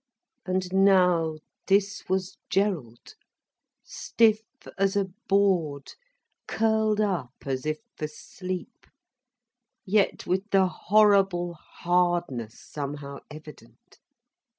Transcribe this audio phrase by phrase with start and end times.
[0.47, 3.13] And now this was Gerald,
[3.83, 4.41] stiff
[4.75, 5.93] as a board,
[6.47, 8.87] curled up as if for sleep,
[9.85, 13.99] yet with the horrible hardness somehow evident.